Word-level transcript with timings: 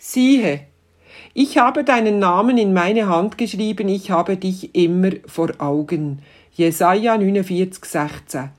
Siehe, 0.00 0.60
ich 1.34 1.58
habe 1.58 1.82
deinen 1.82 2.20
Namen 2.20 2.56
in 2.56 2.72
meine 2.72 3.08
Hand 3.08 3.36
geschrieben, 3.36 3.88
ich 3.88 4.12
habe 4.12 4.36
dich 4.36 4.72
immer 4.76 5.10
vor 5.26 5.50
Augen. 5.58 6.22
Jesaja 6.52 7.18
49, 7.18 7.84
16. 7.84 8.50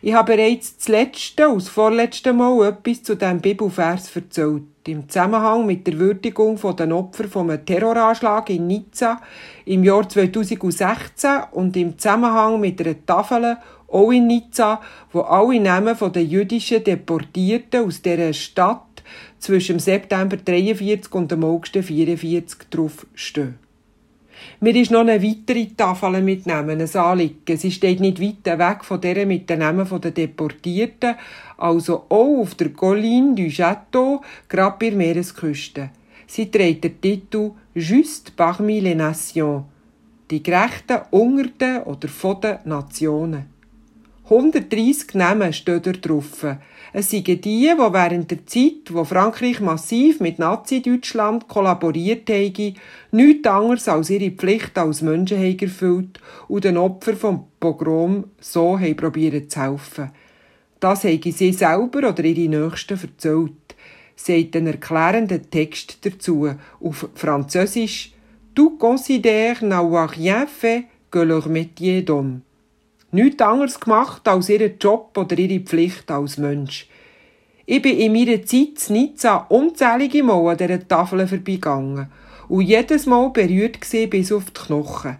Ich 0.00 0.14
habe 0.14 0.34
bereits 0.34 0.78
das 0.78 0.88
letzte, 0.88 1.48
aus 1.48 1.68
vorletzte 1.68 2.32
Mal 2.32 2.68
etwas 2.68 3.02
zu 3.02 3.16
diesem 3.16 3.42
Bibelvers 3.42 4.16
erzählt. 4.16 4.62
Im 4.86 5.08
Zusammenhang 5.10 5.66
mit 5.66 5.86
der 5.86 5.98
Würdigung 5.98 6.58
der 6.76 6.96
Opfer 6.96 7.28
vom 7.28 7.50
Terroranschlag 7.66 8.48
in 8.48 8.66
Nizza 8.66 9.20
im 9.66 9.84
Jahr 9.84 10.08
2016 10.08 11.30
und 11.52 11.76
im 11.76 11.98
Zusammenhang 11.98 12.58
mit 12.58 12.80
einer 12.80 13.04
Tafel 13.04 13.58
auch 13.88 14.10
in 14.10 14.26
Nizza, 14.26 14.80
wo 15.12 15.20
alle 15.20 15.60
Namen 15.60 15.96
der 16.12 16.24
jüdischen 16.24 16.82
Deportierten 16.82 17.84
aus 17.86 18.00
dieser 18.00 18.32
Stadt 18.32 18.91
zwischen 19.38 19.78
September 19.78 20.36
43 20.36 21.12
und 21.14 21.30
dem 21.30 21.44
August 21.44 21.76
44 21.76 22.68
draufstehen. 22.70 23.58
Mir 24.60 24.74
ist 24.76 24.90
noch 24.90 25.00
eine 25.00 25.22
weitere 25.22 25.66
Tafel 25.76 26.20
mitnehmen, 26.22 26.80
ein 26.80 26.96
Anliegen. 26.96 27.56
Sie 27.56 27.70
steht 27.70 28.00
nicht 28.00 28.20
weit 28.20 28.58
weg 28.58 28.84
von 28.84 29.00
der 29.00 29.26
mit 29.26 29.48
den 29.48 29.60
Namen 29.60 29.88
der 30.00 30.10
Deportierten, 30.10 31.14
also 31.58 32.06
auch 32.08 32.40
auf 32.40 32.54
der 32.54 32.70
Colline 32.70 33.34
du 33.34 33.42
Château, 33.42 34.20
gerade 34.48 34.76
bei 34.78 34.90
der 34.90 34.98
Meeresküste. 34.98 35.90
Sie 36.26 36.50
trägt 36.50 36.84
den 36.84 37.00
Titel 37.00 37.52
Juste 37.74 38.32
parmi 38.36 38.80
les 38.80 38.96
Nations, 38.96 39.64
die 40.30 40.42
Gerechten 40.42 41.00
unter 41.10 41.48
den 41.48 41.82
oder 41.82 42.08
von 42.08 42.40
den 42.40 42.58
Nationen. 42.64 43.51
130 44.32 45.14
Namen 45.14 45.52
stehen 45.52 45.82
da 45.82 45.92
drauf. 45.92 46.46
Es 46.94 47.10
sind 47.10 47.26
die, 47.26 47.38
die 47.38 47.68
während 47.68 48.30
der 48.30 48.46
Zeit, 48.46 48.90
wo 48.90 49.04
Frankreich 49.04 49.60
massiv 49.60 50.20
mit 50.20 50.38
Nazi-Deutschland 50.38 51.48
kollaboriert 51.48 52.30
haben, 52.30 52.74
nichts 53.10 53.46
anderes 53.46 53.88
als 53.88 54.08
ihre 54.08 54.30
Pflicht 54.30 54.78
als 54.78 55.02
Menschen 55.02 55.36
haben 55.36 55.58
erfüllt 55.58 56.18
und 56.48 56.64
den 56.64 56.78
Opfern 56.78 57.16
vom 57.16 57.44
Pogrom 57.60 58.24
so 58.40 58.78
haben 58.78 59.48
zu 59.50 59.60
helfen. 59.60 60.10
Das 60.80 61.04
haben 61.04 61.32
sie 61.32 61.52
selber 61.52 62.08
oder 62.08 62.24
ihre 62.24 62.48
Nächsten 62.48 62.98
erzählt, 62.98 63.76
sagt 64.16 64.56
ein 64.56 64.66
erklärender 64.66 65.42
Text 65.42 65.98
dazu 66.06 66.48
auf 66.80 67.06
Französisch 67.14 68.14
«Tu 68.54 68.78
considères 68.78 69.62
n'avoir 69.62 70.10
rien 70.16 70.46
fait 70.46 70.84
que 71.10 71.18
leur 71.18 71.48
métier 71.48 72.02
d'homme» 72.02 72.40
nichts 73.12 73.42
anderes 73.42 73.78
gemacht 73.78 74.26
als 74.26 74.48
ihren 74.48 74.78
Job 74.78 75.16
oder 75.16 75.38
ihre 75.38 75.60
Pflicht 75.60 76.10
als 76.10 76.38
Mensch. 76.38 76.88
Ich 77.66 77.80
bin 77.80 77.96
in 77.96 78.12
meiner 78.12 78.44
Zeit 78.44 78.88
in 78.88 78.94
Nizza 78.94 79.46
unzählige 79.48 80.22
Mal 80.22 80.50
an 80.50 80.58
dieser 80.58 80.86
Tafel 80.86 81.26
vorbeigegangen 81.28 82.08
und 82.48 82.62
jedes 82.62 83.06
Mal 83.06 83.30
berührt 83.30 83.80
gesehen 83.80 84.10
bis 84.10 84.32
auf 84.32 84.50
die 84.50 84.60
Knochen. 84.60 85.18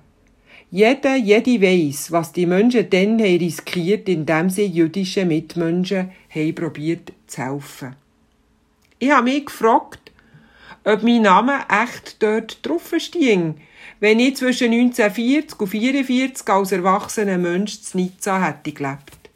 Jeder, 0.71 1.17
jede 1.17 1.61
weiss, 1.61 2.11
was 2.11 2.33
die 2.33 2.47
Menschen 2.47 2.89
dann 2.89 3.21
haben 3.21 3.39
riskiert, 3.39 4.09
indem 4.09 4.49
sie 4.49 4.65
jüdischen 4.65 5.29
Mitmenschen 5.29 6.11
haben 6.35 6.55
probiert 6.55 7.13
zu 7.27 7.43
helfen. 7.43 7.95
Ich 8.99 9.11
habe 9.11 9.25
mich 9.25 9.47
gefragt, 9.47 10.02
ob 10.85 11.03
mein 11.03 11.23
Name 11.23 11.61
echt 11.69 12.23
dort 12.23 12.67
drauf 12.67 12.93
steht, 12.99 13.55
wenn 14.01 14.19
ich 14.21 14.37
zwischen 14.37 14.73
1940 14.73 15.61
und 15.61 15.73
1944 15.75 16.49
als 16.49 16.73
erwachsener 16.73 17.39
Mensch 17.39 17.81
zu 17.83 17.97
Nizza 17.97 18.45
hätte 18.45 18.73
gelebt. 18.73 19.31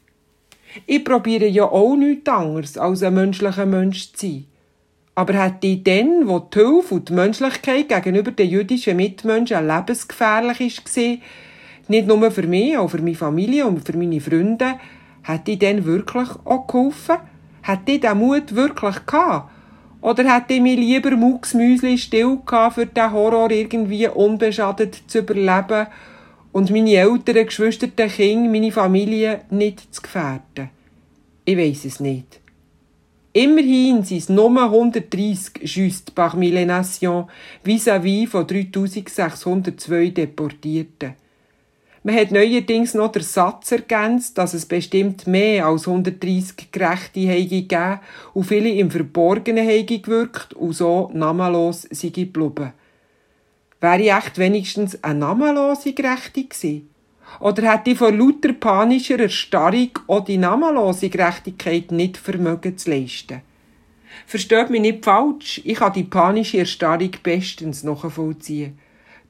Ich 0.87 1.05
probiere 1.05 1.47
ja 1.47 1.65
auch 1.65 1.97
nichts 1.97 2.29
anderes, 2.29 2.77
als 2.77 3.03
ein 3.03 3.15
menschlicher 3.15 3.67
Mensch 3.67 4.13
zu 4.13 4.27
sein. 4.27 4.47
Aber 5.15 5.33
hätte 5.33 5.67
ich 5.67 5.83
dann, 5.83 6.29
wo 6.29 6.41
die 6.41 6.59
Hilfe 6.59 6.95
und 6.95 7.09
die 7.09 7.15
Menschlichkeit 7.15 7.89
gegenüber 7.89 8.33
den 8.33 8.51
jüdischen 8.51 8.97
Mitmenschen 8.97 9.67
lebensgefährlich 9.67 10.61
war, 10.61 11.19
nicht 11.89 12.07
nur 12.07 12.31
für 12.31 12.47
mich, 12.47 12.77
auch 12.77 12.89
für 12.89 13.01
meine 13.01 13.15
Familie 13.15 13.67
und 13.67 13.87
für 13.87 13.97
meine 13.97 14.21
Freunde, 14.21 14.75
hätte 15.23 15.53
ich 15.53 15.59
dann 15.59 15.87
wirklich 15.87 16.29
auch 16.45 16.67
geholfen? 16.67 17.17
Hätte 17.63 17.93
ich 17.93 18.01
den 18.01 18.19
Mut 18.19 18.55
wirklich 18.55 19.07
gehabt? 19.07 19.51
Oder 20.01 20.33
hätte 20.35 20.55
ich 20.55 20.61
mich 20.61 20.79
lieber 20.79 21.11
mucksmüsli 21.17 21.99
still 21.99 22.39
gehabt, 22.45 22.75
für 22.75 22.87
den 22.87 23.13
Horror 23.13 23.51
irgendwie 23.51 24.09
unbeschadet 24.09 25.03
zu 25.07 25.19
überleben 25.19 25.87
und 26.53 26.71
meine 26.71 26.95
Eltern, 26.95 27.47
Geschwister, 27.47 27.89
Kinder, 27.89 28.51
meine 28.51 28.73
Familie 28.73 29.43
nicht 29.51 29.95
zu 29.95 30.03
gefährden? 30.03 30.71
Ich 31.45 31.57
weiss 31.57 31.85
es 31.85 32.01
nicht. 32.01 32.41
Immerhin 33.33 34.03
sind 34.03 34.19
es 34.19 34.29
nur 34.31 34.63
130 34.63 35.61
juste 35.63 36.13
parmi 36.15 36.51
les 36.51 36.67
nations 36.67 37.27
vis-à-vis 37.63 38.27
von 38.27 38.47
3602 38.47 40.11
Deportierten. 40.11 41.15
Man 42.07 42.15
hat 42.15 42.31
neuerdings 42.31 42.95
noch 42.95 43.11
den 43.11 43.25
Satz 43.25 43.73
ergänzt, 43.73 44.39
dass 44.39 44.55
es 44.55 44.65
bestimmt 44.65 45.27
mehr 45.27 45.67
als 45.67 45.89
130 45.89 46.71
Gerechte 46.71 47.27
gegeben 47.27 47.99
und 48.33 48.45
viele 48.45 48.69
im 48.69 48.93
Verborgenen 48.93 49.85
gewirkt 49.85 50.55
und 50.55 50.73
so 50.73 51.11
namenlos 51.13 51.83
sei 51.91 52.11
geblieben. 52.11 52.73
Wäre 53.81 54.01
ich 54.01 54.13
echt 54.13 54.39
wenigstens 54.39 55.03
eine 55.03 55.19
namenlose 55.19 55.95
Gerechte 55.95 56.45
gewesen? 56.45 56.89
Oder 57.41 57.73
hätte 57.73 57.91
ich 57.91 57.99
vor 57.99 58.13
lauter 58.13 58.53
panischer 58.53 59.19
Erstarrung 59.19 59.91
auch 60.07 60.25
die 60.25 60.39
namenlose 60.39 61.09
Gerechtigkeit 61.09 61.91
nicht 61.91 62.19
vermögen 62.19 62.79
zu 62.79 62.89
leisten? 62.89 63.43
Versteht 64.27 64.71
mich 64.71 64.81
nicht 64.81 65.05
falsch, 65.05 65.61
ich 65.65 65.79
kann 65.79 65.93
die 65.93 66.05
panische 66.05 66.59
Erstarrung 66.59 67.11
bestens 67.25 67.83
nachvollziehen. 67.83 68.79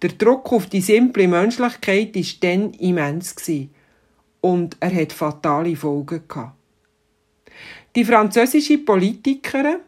Der 0.03 0.11
Druck 0.11 0.53
auf 0.53 0.67
die 0.67 0.81
simple 0.81 1.27
Menschlichkeit 1.27 2.15
war 2.15 2.23
dann 2.41 2.73
immens. 2.75 3.34
Und 4.41 4.77
er 4.81 4.95
hat 4.95 5.12
fatale 5.12 5.75
Folgen. 5.75 6.23
Die 7.95 8.05
französische 8.05 8.79
Politikerin 8.79 9.79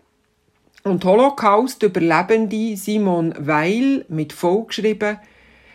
und 0.84 1.04
Holocaust-Überlebende 1.04 2.76
Simone 2.76 3.34
Weil 3.38 4.06
mit 4.08 4.32
V 4.32 4.62
geschrieben, 4.62 5.18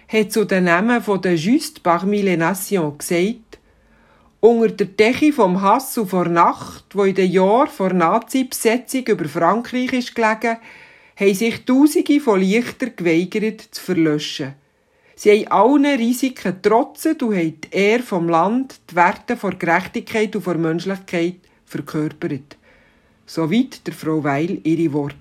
hat 0.08 0.32
zu 0.32 0.46
den 0.46 0.66
Namen 0.66 1.04
der 1.22 1.36
Juste 1.36 1.82
parmi 1.82 2.22
les 2.22 2.38
Nations 2.38 2.98
gesagt, 2.98 3.60
unter 4.40 4.70
der 4.70 4.88
Decke 4.88 5.32
vom 5.32 5.62
Hass 5.62 5.98
und 5.98 6.10
vor 6.10 6.28
Nacht, 6.28 6.86
wo 6.94 7.04
in 7.04 7.16
den 7.16 7.32
Jahren 7.32 7.70
vor 7.70 7.94
Nazi-Besetzung 7.94 9.08
über 9.08 9.26
Frankreich 9.26 9.94
ist 9.94 10.16
gelegen, 10.16 10.58
haben 11.16 11.34
sich 11.34 11.66
Tausende 11.66 12.20
von 12.20 12.40
Lichtern 12.40 12.94
geweigert 12.96 13.62
zu 13.72 13.82
verlöschen. 13.82 14.56
Sie 15.16 15.46
haben 15.46 15.48
allen 15.48 15.98
Risiken 15.98 16.62
trotzen 16.62 17.16
und 17.22 17.36
haben 17.36 17.62
die 17.62 17.78
Ehre 17.78 18.04
vom 18.04 18.28
Land, 18.28 18.80
die 18.90 18.96
Werte 18.96 19.38
vor 19.38 19.52
Gerechtigkeit 19.52 20.36
und 20.36 20.42
vor 20.42 20.56
Menschlichkeit 20.56 21.36
verkörpert. 21.66 22.58
Soweit 23.26 23.86
der 23.86 23.94
Frau 23.94 24.24
Weil 24.24 24.60
ihre 24.64 24.92
Worte. 24.94 25.18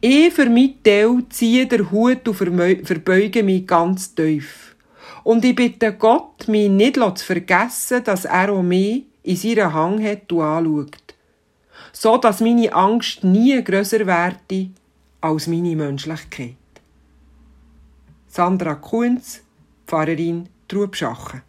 Ich 0.00 0.32
für 0.32 0.48
meinen 0.48 0.82
Teil 0.82 1.24
ziehe 1.30 1.66
den 1.66 1.90
Hut 1.90 2.26
und 2.28 2.34
verbeuge 2.34 3.42
mich 3.42 3.66
ganz 3.66 4.14
tief. 4.14 4.76
Und 5.24 5.44
ich 5.44 5.56
bitte 5.56 5.94
Gott, 5.94 6.46
mich 6.46 6.70
nicht 6.70 6.94
zu 6.94 7.24
vergessen, 7.24 8.04
dass 8.04 8.24
er 8.24 8.52
auch 8.52 8.62
mich 8.62 9.04
in 9.22 9.36
seiner 9.36 9.72
Hang 9.72 10.02
hat 10.04 10.30
und 10.30 10.42
anschaut 10.42 11.13
so 11.94 12.18
dass 12.18 12.40
meine 12.40 12.72
Angst 12.74 13.24
nie 13.24 13.62
grösser 13.62 14.04
werde 14.06 14.70
als 15.20 15.46
meine 15.46 15.76
Menschlichkeit. 15.76 16.56
Sandra 18.26 18.74
Kunz, 18.74 19.42
Pfarrerin 19.86 20.48
Trubschachen 20.68 21.42